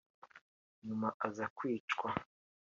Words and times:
nyuma 0.85 1.07
aza 1.25 1.45
kwicwa 1.57 2.09